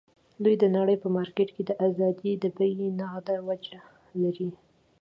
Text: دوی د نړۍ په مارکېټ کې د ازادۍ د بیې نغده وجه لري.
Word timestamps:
دوی 0.43 0.55
د 0.59 0.63
نړۍ 0.77 0.95
په 1.03 1.07
مارکېټ 1.17 1.49
کې 1.55 1.63
د 1.65 1.71
ازادۍ 1.87 2.31
د 2.37 2.45
بیې 2.57 2.87
نغده 2.99 3.35
وجه 3.47 3.77
لري. 4.21 4.49